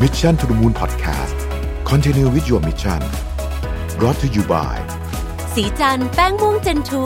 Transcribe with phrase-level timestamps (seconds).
[0.00, 1.36] Mission to the Moon Podcast
[1.84, 3.00] Continue with your mission
[3.98, 4.76] brought to you by
[5.54, 7.04] สีจันแป้งม่วงเจนทู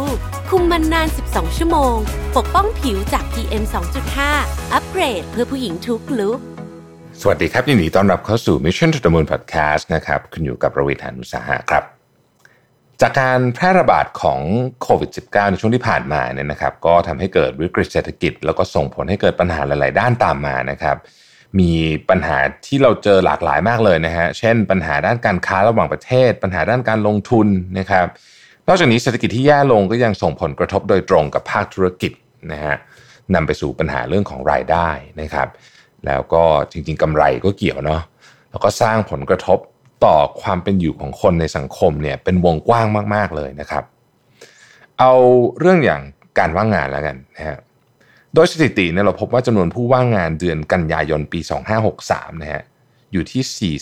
[0.49, 1.97] คุมมันนาน 12 ชั่วโมง
[2.37, 3.65] ปกป้องผิวจาก PM
[4.19, 6.39] 2.5 อัปเกรดเพื่อผู้หญิงทุกลุก
[7.21, 11.85] สวัสดีครับยินดีต้อนรับเข้าสู่ Mission to the Moon Podcast นะครับคุณอยู่กับประวิทยานุสาหะครับ
[13.01, 14.41] จากการแพร่ระบาดของ
[14.83, 20.99] โควิด -19 ในช่วงที่ผ่านมาเนี่ยนะครับ ก็ทำให้เกิดวิกฤตเศรษฐกิจ แล้วก็ส่งผลให้เกิดปัญหาหลาย ๆ ด้านตามมานะครับ
[21.61, 21.71] มี
[22.11, 27.47] ปัญหาที่เราเจอหลากหลายมากเลยนะฮะ เช่น ปัญหาด้านการค้าระหว่างประเทศ ปัญหาด้านการลงทุน
[27.79, 28.07] นะครับ
[28.69, 32.13] นอกจากนี้เศรษฐกิจที่แย่ลงก็ยังส่งผลกระทบโดยตรงกับภาคธุรกิจ
[32.53, 32.75] นะฮะ
[33.35, 34.89] นำไปสู่ปัญหาเรื่องของรายได้
[35.21, 35.49] นะครับ
[36.07, 38.03] แล้วก็จริงๆกำไรก็เกี่ยวเนาะ
[38.51, 39.59] แล้วก็สร้างผลกระทบ
[40.05, 43.85] ต่อความเป็นอยู่ของคนในสังคมเนี่ยเป็นวงกว้างมากๆเลยนะครับ
[44.99, 45.13] เอา
[45.59, 46.03] เรื่องอย่าง
[46.39, 47.57] การว่างงานแล้วกันนะฮะ
[48.37, 51.41] โดยสถิติเนี่ยเราพบว่าจำนวนผู้ว่างงานเดือนกันยายนปี
[51.91, 52.63] 2563นะฮะ
[53.13, 53.75] อยู่ที่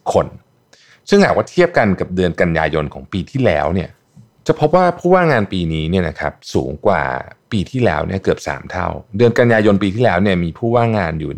[0.00, 0.26] 487,980 คน
[1.08, 3.90] ซึ่งหากว่าเทียบกันกับเดือนกันยายนของปีที่แล้วเนี่ย
[4.46, 7.02] จะพบว่าผู้ว่างงานปีนี้เนี่ยนะครับสูงกว่า
[7.52, 11.32] ปีที่แล้วเนี่ยเกือบ 3 เท่า เดือนกันยายนปีที่แล้วเนี่ยมีผู้ว่างงานอยู่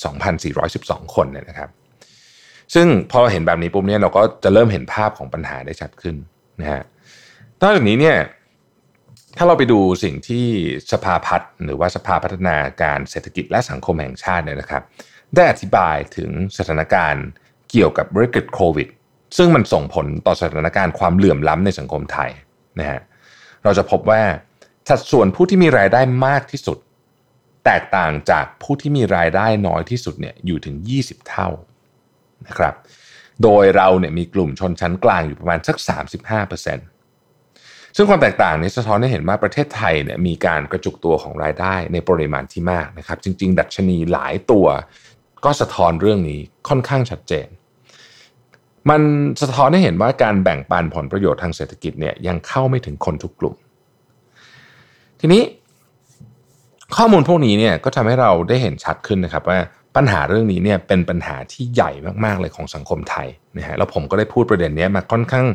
[0.00, 1.70] 172,412 คนเนี่ยนะครับ
[2.74, 6.16] ซึ่งพอเราเห็นแบบนี้ปุ๊บเนี่ยเราก็จะเริ่มเห็นภาพของปัญหาได้ชัดขึ้น
[6.60, 6.82] นะฮะ
[7.62, 8.16] นอกจากนี้เนี่ย
[9.36, 10.46] ถ้าเราไปดูสิ่งที่
[10.92, 14.82] สภาพัฒน์หรือว่าสภาพัฒนาการเศรษฐกิจและสังคมแห่งชาติเนี่ยนะครับ
[15.34, 17.24] ได้อธิบายถึงสถานการณ์
[17.70, 18.88] เกี่ยวกับวิกฤตโควิด
[19.36, 22.30] ซึ่งมันส่งผลต่อสถานการณ์ความเหลื่อมล้ำในสังคมไทย
[22.78, 23.00] นะฮะ
[23.64, 24.22] เราจะพบว่า
[24.88, 26.78] สัดส่วนผู้ที่มีรายได้มากที่สุด
[27.64, 31.48] แตกต่างจากผู้ที่มีรายได้น้อยที่สุดเนี่ยอยู่ถึง 20 เท่า
[32.46, 32.74] นะครับ
[33.42, 35.76] โดยเราเนี่ยมีกลุ่มชนชั้นกลางอยู่ประมาณสัก
[36.58, 36.91] 35%
[37.96, 44.66] ซึ่งความแตกต่างนี้สะท้อนให้เห็นว่าประเทศไทยเนี่ยมีการกระจุกตัวของรายได้ในปริมาณที่มากนะครับ จริง ๆ ดัชนีหลายตัว
[45.44, 47.48] ก็สะท้อนเรื่องนี้ค่อนข้างชัดเจน
[48.90, 49.00] มัน
[49.42, 53.54] สะท้อนให้เห็นว่าการแบ่งปันผลประโยชน์ทางเศรษฐกิจเนี่ยยังเข้าไม่ถึงคนทุกกลุ่ม
[55.20, 55.42] ทีนี้
[56.96, 59.58] ข้อมูลพวกนี้เนี่ยก็ทำให้เราได้เห็นชัดขึ้นนะครับว่า
[59.96, 61.90] ปัญหาเรื่องนี้เนี่ยเป็นปัญหาที่ใหญ่
[62.24, 65.46] มากๆเลยของสังคมไทยนะฮะแล้วผมก็ได้พูดประเด็นนี้มาค่อนข้าง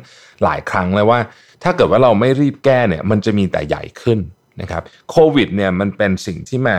[0.44, 1.20] หลายครั้งเลยว่า
[1.64, 4.20] ถ้าเกิดว่าเราไม่รีบแก้เนี่ยมันจะมีแต่ใหญ่ขึ้น
[4.62, 6.78] นะครับโควิดเนี่ยมันเป็นสิ่งที่มา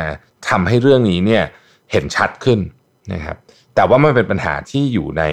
[0.49, 1.45] ทำให้เรื่องนี้เนี่ย
[1.93, 2.59] เห็นชัดขึ้น
[3.13, 3.37] นะครับ
[3.75, 5.25] แต่ว่ามันเป็นปัญหาที่อยู่ใน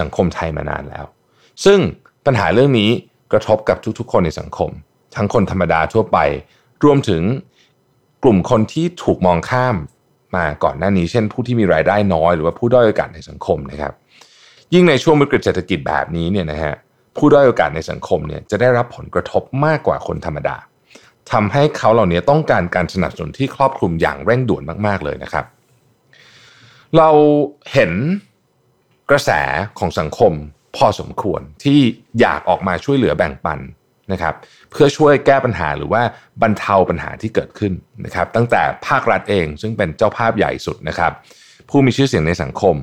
[0.00, 1.04] สังคมไทยมานานแล้ว
[1.64, 1.78] ซึ่ง
[2.26, 2.90] ปัญหาเรื่องนี้
[3.32, 4.70] กระทบกับทุกๆ คนในสังคม
[5.16, 6.18] ทั้งคนธรรมดาทั่วไป
[6.84, 7.22] รวมถึง
[8.22, 9.76] กลุ่มคนที่ถูกมองข้าม
[10.36, 13.92] มาก่อนหน้านี้ เช่น ผู้ที่มีรายได้น้อย หรือว่าผู้ด้อยโอกาสในสังคมนะครับ
[14.74, 16.74] ยิ่งในช่วงวิกฤตเศรษฐกิจแบบนี้เนี่ยนะฮะ
[17.16, 20.56] ผู้ด้อยโอกาสในสังคมเนี่ยจะได้รับผลกระทบมากกว่าคนธรรมดา
[21.32, 25.44] ทำให้เขาเหล่านี้ต้องการการสนับสนุนที่ครอบคลุมอย่างเร่งด่วนมาก ๆเลยนะครับ
[26.96, 27.10] เรา
[27.72, 27.92] เห็น
[29.10, 29.30] กระแส
[29.78, 30.32] ของสังคม
[30.76, 31.80] พอสมควรที่
[32.20, 33.58] อยากออกมาช่วยเหลือแบ่งปัน
[34.12, 34.34] นะครับ
[34.70, 36.02] เพื่อช่วยแก้ปัญหาหรือว่า
[36.42, 37.72] บรรเทาปัญหาที่เกิดขึ้น
[38.04, 41.12] นะครับตั้งแต่ภาครัฐเองซึ่งเป็นเจ้าภาพใหญ่สุดนะครับ
[41.68, 42.76] ผู้มีชื่อเสียงในสังคม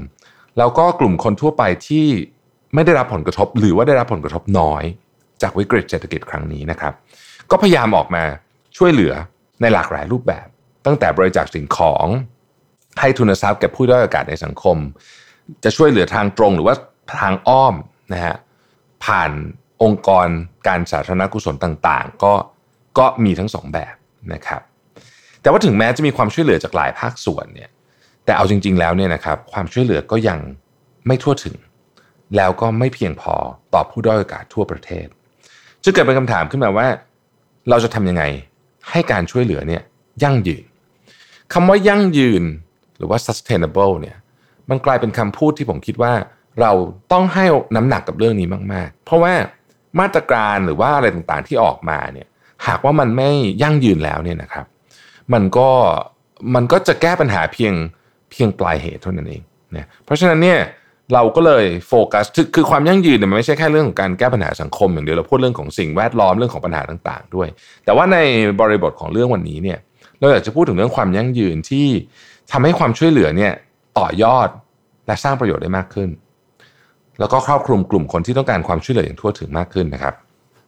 [0.57, 2.07] แล้วก็กลุ่มคนทั่วไปที่
[2.73, 4.83] ไม่ได้รับผลกระทบ หรือว่าได้รับผลกระทบน้อย
[5.41, 6.93] จากวิกฤตเศรษฐกิจครั้งนี้นะครับ
[7.51, 8.23] ก็พยายามออกมา
[8.77, 9.13] ช่วยเหลือ
[9.61, 10.47] ในหลากหลายรูปแบบ
[10.85, 12.07] ตั้งแต่บริจาคสิ่งของ
[12.99, 14.77] ให้ทุนทรัพย์แก่ผู้ด้อยโอกาสในสังคม
[15.63, 16.75] จะช่วยเหลือทางตรงหรือว่า
[17.21, 17.75] ทางอ้อม
[18.13, 18.35] นะฮะ
[19.05, 19.31] ผ่าน
[19.84, 20.28] องค์กร
[20.68, 22.34] การสาธารณกุศลต่างๆ ก็
[22.97, 23.96] ก็มีทั้งสองแบบ
[24.34, 24.62] นะครับ
[25.42, 27.69] แต่ว่าถึงแม้จะมีความช่วยเหลือจากหลายภาคส่วนเนี่ย
[28.25, 30.40] แต่เอาจริง ๆ แล้วเนี่ยนะครับความช่วยเหลือก็ยัง
[31.08, 31.58] ไม่ทั่วถึง
[32.36, 33.36] แล้วก็ไม่เพียงพอ
[33.74, 35.08] ต่อผู้ด้อยโอกาสทั่วประเทศ
[35.84, 36.88] จะเกิดเป็นคำถามขึ้นมาว่า
[37.69, 38.24] เราจะทำยังไง
[38.90, 39.81] ให้การช่วยเหลือเนี่ย
[40.24, 40.63] ยั่งยืน
[41.53, 42.44] คำว่ายั่งยืน
[42.98, 44.18] หรือว่า sustainable เนี่ย
[44.69, 46.13] มันกลายเป็นคำพูดที่ผมคิดว่า
[46.62, 46.72] เรา
[47.12, 49.34] ต้องให้น้ำหนักกับเรื่องนี้มาก ๆ เพราะว่า
[50.00, 52.28] มาตรการหรือว่าอะไรต่างๆที่ออกมาเนี่ย
[52.68, 53.29] หากว่ามันไม่
[53.62, 54.66] ยั่งยืนแล้วเนี่ยนะครับ
[55.34, 55.69] มันก็
[56.56, 57.74] มันก็จะแก้ปัญหาเพียง
[58.31, 59.42] เพียงปลายเหตุเท่านั้นเอง
[59.75, 60.60] นะเพราะฉะนั้นเนี่ย
[61.13, 62.25] เราก็เลยโฟกัส
[62.56, 67.48] คือความยั่งยืนเนี่ยมันไม่ใช่แค่เรื่องของการแก้ปัญหาสังคมอย่างเดียวเราพูดเรื่องของสิ่งแวดล้อมเรื่องของปัญหาต่างๆ ด้วย
[67.86, 68.18] แต่ว่าใน
[68.60, 69.80] บริบทของเรื่องวันนี้เนี่ย
[70.19, 71.88] เราอยากจะพูดถึงเรื่องความยั่งยืนที่
[72.51, 73.54] ทำให้ความช่วยเหลือเนี่ย
[74.00, 74.50] ต่อยอด
[75.07, 76.10] และสร้างประโยชน์ได้มากขึ้น
[77.21, 80.13] แล้วก็ครอบคลุมกลุ่มคนที่ต้องการความช่วยเหลืออย่างทั่วถึงมากขึ้นนะครับ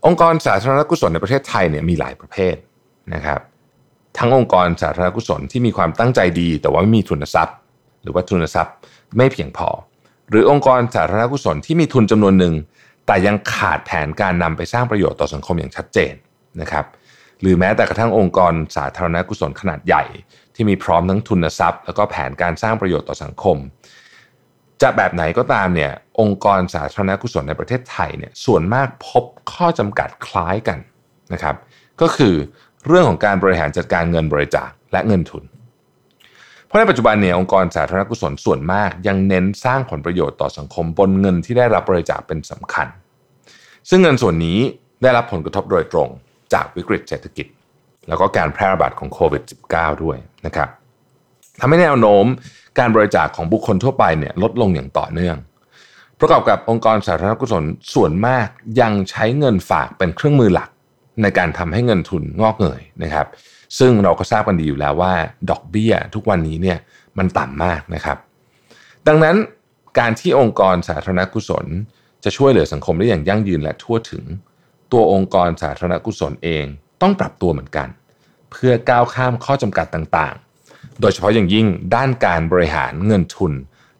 [0.06, 2.56] องค์กรสาธารณกุศลในประเทศไทยเนี่ยมีหลายประเภท
[3.14, 3.40] นะครับ
[4.18, 7.56] ทั้งองค์กรสาธารณกุศลที่มีความตั้งใจดี แต่ว่าไม่มีทุนทรัพย์
[8.04, 8.74] หรือว่าทุนทรัพย์
[9.18, 9.70] ไม่เพียงพอ
[10.30, 12.54] หรือองค์กรสาธารณกุศลที่มีทุนจำนวนหนึ่ง
[13.08, 16.14] แต่ยังขาดแผนการนำไปสร้างประโยชน์ต่อสังคมอย่างชัดเจน
[16.62, 16.86] นะครับ
[17.42, 20.04] หรือแม้แต่กระทั่งองค์กรสาธารณกุศลขนาดใหญ่
[20.56, 23.58] ที่มีพร้อมทั้งทุนทรัพย์ แล้วก็แผนการสร้างประโยชน์ต่อสังคม
[24.82, 25.92] จะแบบไหนก็ตามเนี่ย
[26.22, 30.80] องค์กรสาธารณกุศลในประเทศไทยเนี่ยส่วนมากพบข้อจำกัดคล้ายกัน
[31.34, 31.56] นะครับ
[32.02, 32.36] ก็คือ
[32.88, 35.44] เรื่องของการบริหารจัดการเงินบริจาคและเงินทุน
[36.66, 42.88] เพราะในปัจจุบันเนี่ยองค์กรสาธารณกุศลส่วนมาก ยังเน้นสร้างผลประโยชน์ต่อสังคมบนเงินที่ได้รับบริจาคเป็นสำคัญ
[43.90, 44.60] ซึ่งเงินส่วนนี้
[45.02, 46.10] ได้รับผลกระทบโดยตรง
[46.54, 47.48] จากวิกฤตเศรษฐกิจ
[48.08, 49.44] แล้วก็การแพร่ระบาดของโควิด
[49.74, 50.70] -19 ด้วยนะครับ
[51.60, 52.26] ทำให้แนวโน้ม
[52.80, 55.38] การบริจาคของบุคคลทั่วไปเนี่ยลดลงอย่างต่อเนื่อง
[56.20, 58.48] ประกอบกับองค์กรสาธารณกุศลส่วนมาก
[58.82, 60.70] ยังใช้เงินฝากเป็นเครื่องมือหลัก
[61.22, 63.28] ในการทำให้เงินทุนงอกเงยนะครับ
[63.80, 65.14] ซึ่งเราก็ทราบกันดีอยู่แล้วว่า
[65.50, 66.78] ดอกเบี้ยทุกวันนี้เนี่ย
[67.18, 68.18] มันต่ำมากนะครับ
[69.08, 69.36] ดังนั้น
[70.00, 71.66] การที่องค์กรสาธารณกุศล
[72.24, 74.26] จะช่วยเหลือสังคมได้อย่างยั่งยืนและทั่วถึง
[74.92, 76.66] ตัวองค์กรสาธารณกุศลเอง
[77.02, 77.88] ต้องปรับตัวเหมือนกัน
[78.52, 80.53] เพื่อก้าวข้ามข้อจำกัดต่างๆ
[81.02, 83.54] โดยเฉพาะอย่างยิ่งด้านการบริหารเงินทุน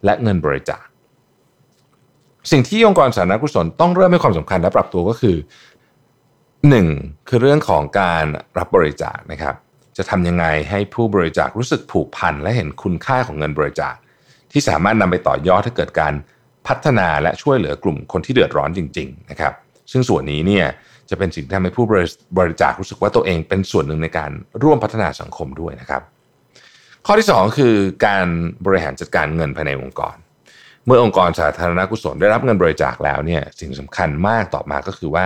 [0.06, 0.84] และเงินบริจาค
[2.52, 5.38] สิ่งที่องค์กรสาธารณกุศลต้องเริ่มให้ความสำคัญและปรับตัวก็คือ
[6.70, 6.88] หนึ่ง
[7.28, 8.26] คือเรื่องของการ
[8.58, 9.56] รับบริจาคนะครับ
[9.98, 13.96] จะทำยังไงให้ผู้บริจาครู้สึกผูกพันและเห็นคุณค่าของเงินบริจาค
[14.52, 16.14] ที่สามารถนำไปต่อยอดถ้าเกิดการ
[16.68, 19.54] พัฒนาและช่วยเหลือกลุ่มคนที่เดือดร้อนจริง ๆ นะครับ
[19.92, 20.66] ซึ่งส่วนนี้เนี่ย
[21.10, 21.86] จะเป็นสิ่งที่ทำให้ผู้
[22.40, 24.32] บริจาครู้สึกว่าตัวเองเป็นส่วนหนึ่งในการ
[24.64, 26.02] ร่วมพัฒนาสังคมด้วยนะครับ
[27.08, 28.26] ข้อที่ 2 คือการ
[28.66, 30.16] บริหารจัดการเงินภายในองค์กร
[30.86, 35.26] เมื่อองค์กรสาธารณกุศลได้รับเงินบริจาคแล้วเนี่ยสิ่งสำคัญมากต่อมาก็คือว่า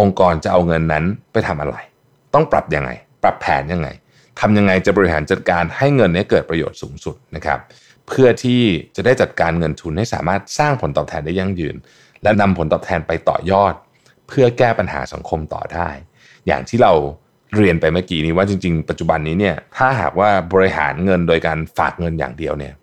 [0.00, 1.76] องค์กรจะเอาเงินนั้นไปทำอะไร
[2.34, 2.90] ต้องปรับยังไง
[3.22, 3.88] ปรับแผนยังไง
[4.40, 7.58] ทำยังไงจะบริหารจัดการให้เงินนี้เกิดประโยชน์สูงสุดนะครับ
[8.08, 8.62] เพื่อที่
[8.96, 11.76] จะได้จัดการเงินทุนให้สามารถสร้างผลตอบแทนได้ยั่งยืน
[12.22, 13.74] และนำผลตอบแทนไปต่อยอด
[14.28, 15.88] เพื่อแก้ปัญหาสังคมต่อได้
[16.46, 16.92] อย่างที่เรา
[17.56, 22.74] เรียนไปเมื่อกี้นี้ว่าจริง ๆ ปัจจุบันนี้เนี่ยถ้าหากว่าบริหารเงินโดยการฝากเงินอย่างเดียวเนี่ย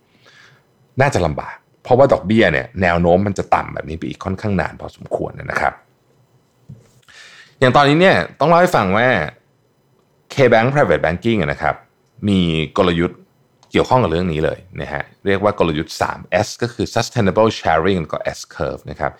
[1.02, 5.74] น่าจะลำบาก เพราะว่าดอกเบี้ยเนี่ยแนวโน้มมันจะต่ำแบบนี้ไปอีกค่อนข้างนานพอสมควรนะครับ
[7.60, 9.08] อย่างตอนนี้เนี่ยต้องเล่าให้ฟังว่า
[10.34, 11.76] K-Bank Private Banking นะครับ
[12.28, 12.40] มี
[12.78, 13.20] กลยุทธ์
[13.72, 19.12] เกี่ยวข้องกับเรื่องนี้เลยนะฮะเรียกว่ากลยุทธ์ 3S ก็คือ Sustainable Sharing แล้วก็ S Curve นะครับ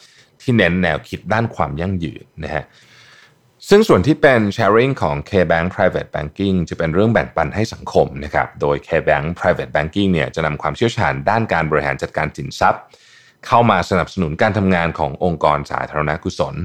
[0.42, 2.64] ที่เน้นแนวคิดด้านความยั่งยืนนะฮะ
[3.70, 12.82] ซึ่งส่วนที่เป็น sharing ของ K-Bank Private Banking จะเป็นเรื่องแบ่งปันให้สังคมนะครับ โดย K-Bank Private Banking เนี่ยจะนำความเชี่ยวชาญด้านการบริหารจัดการสินทรัพย์
[13.48, 16.56] เข้ามาสนับสนุนการทำงานขององค์กรสาธารณกุศล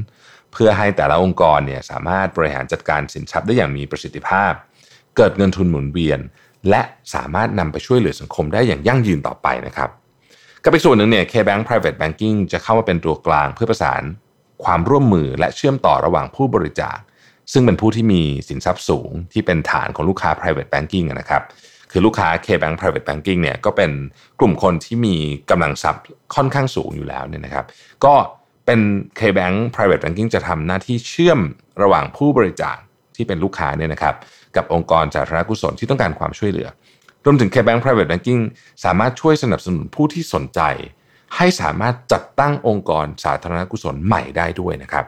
[0.52, 4.53] เพื่อให้แต่ละองค์กรเนี่ยสามารถบริหารจัดการสินทรัพย์ได้อย่างมีประสิทธิภาพ
[5.17, 6.20] เกิดเงินทุนหมุนเวียน
[6.70, 6.82] และ
[7.14, 9.91] สามารถนำไปช่วยเหลือสังคมได้อย่างยั่งยืนต่อไปนะครับ
[10.64, 14.03] กับอีกส่วนหนึ่งเนี่ย K-Bank Private Banking จะเข้ามาเป็นตัวกลางเพื่อประสาน
[14.64, 16.98] ความร่วมมือและเชื่อมต่อระหว่างผู้บริจาค
[17.52, 21.42] ซึ่งเป็นผู้ที่มีสินทรัพย์สูงที่เป็นฐานของลูกค้า private banking นะครับ
[21.90, 23.90] คือลูกค้า K-Bank Private Banking เนี่ยก็เป็น
[24.40, 25.16] กลุ่มคนที่มี
[25.50, 26.04] กำลังทรัพย์
[26.34, 27.64] ค่อนข้างสูงอยู่แล้วเนี่ยนะครับ
[28.04, 28.14] ก็
[28.66, 28.80] เป็น
[29.18, 31.40] K-Bank Private Banking จะทำหน้าที่เชื่อม
[31.82, 32.76] ระหว่างผู้บริจาค
[33.16, 34.14] ที่เป็นลูกค้าเนี่ยนะครับ
[34.56, 36.68] กับองค์กรสาธารณกุศลที่ต้องการความช่วยเหลือ
[37.24, 38.42] รวมถึง K-Bank Private Banking
[38.84, 40.60] สามารถช่วยสนับสนุนผู้ที่สนใจ
[41.37, 45.05] ให้สามารถจัดตั้งองค์กรสาธารณกุศลใหม่ได้ด้วยนะครับ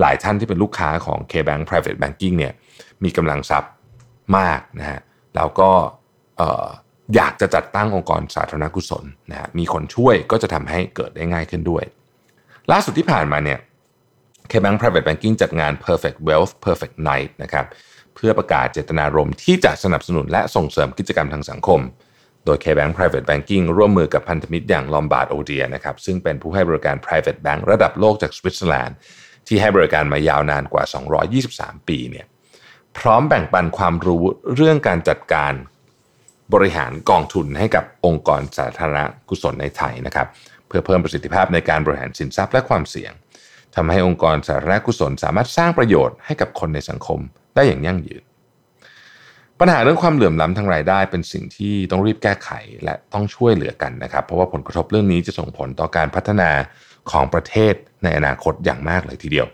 [0.00, 2.52] หลายท่านที่เป็นลูกค้าของ K-Bank Private Banking เนี่ย
[3.04, 3.72] มีกำลังทรัพย์
[4.36, 5.00] มากนะฮะ
[5.36, 5.70] แล้วก็
[7.14, 11.84] อยากจะจัดตั้งองค์กรสาธารณกุศลนะฮะมีคนช่วยก็จะทำให้เกิดได้ง่ายขึ้นด้วย
[12.72, 13.58] ล่าสุดที่ผ่านมาเนี่ย
[14.50, 17.66] KBank Private Banking จัดงาน Perfect Wealth Perfect Night นะครับ
[18.14, 21.80] เพื่อประกาศเจตนารมณ์ที่จะสนับสนุนและส่งเสริมกิจกรรมทางสังคม
[22.44, 28.96] โดย KBank Private Banking ร่วมมือกับพันธมิตรอย่าง Lombard o d i a นะครับซึ่งเป็นผู้ให้บริการ private bank ระดับโลกจากสวิตเซอร์แลนด์
[29.46, 30.84] ที่ให้บริการมายาวนานกว่า
[31.36, 32.26] 223 ปีเนี่ย
[32.98, 34.22] พร้อมแบ่งปันความรู้
[34.54, 35.52] เรื่องการจัดการ
[36.54, 40.26] บริหารกองทุนให้กับองค์กรสาธารณกุศลในไทยนะครับ
[40.66, 43.12] เพื่อเพิ่มประสิทธิภาพในการบริหารสินทรัพย์และความเสี่ยง
[43.76, 47.20] ทำให้องค์กรสาธารณกุศลสามารถสร้างประโยชน์ให้กับคนในสังคม
[47.54, 48.22] ได้อย่างยั่งยืน
[49.60, 52.50] ปัญหาเรื่องความเหลื่อมล้ำทางรายได้ เป็นสิ่งที่ต้องรีบแก้ไข
[52.84, 56.50] และต้องช่วยเหลือกันนะครับ เพราะว่าผลกระทบเรื่องนี้จะส่งผลต่อการพัฒนา
[57.10, 59.46] ของประเทศในอนาคตอย่างมากเลยทีเดียว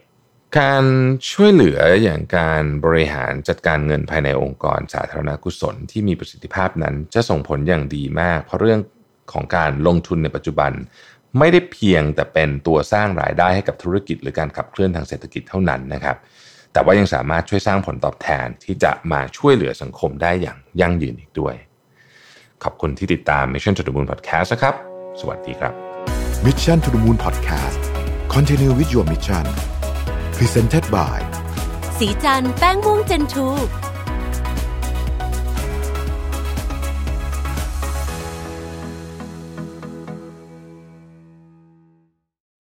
[0.58, 0.84] การ
[1.32, 8.80] ช่วยเหลืออย่างการบริหารจัดการเงินภายในองค์กรสาธารณกุศลที่มีประสิทธิภาพนั้น จะส่งผลอย่างดีมาก เพราะเรื่อง
[9.32, 10.72] ของการลงทุนในปัจจุบัน
[11.38, 16.16] ไม่ได้เพียงแต่เป็นตัวสร้างรายได้ให้กับธุรกิจ หรือการขับเคลื่อนทางเศรษฐกิจเท่านั้นนะครับ
[16.76, 21.54] แต่ว่ายังสามารถช่วยสร้างผลตอบแทนที่จะมาช่วยเหลือสังคมได้อย่างยั่งยืนอีกด้วย
[22.62, 24.74] ขอบคุณที่ติดตาม Mission to the Moon Podcast นะครับ
[25.20, 25.72] สวัสดีครับ
[26.44, 27.80] Mission to the Moon Podcast
[28.34, 29.44] Continue with your mission
[30.36, 31.18] Presented by
[31.98, 33.48] สีจันแป้งม่วงเจนทู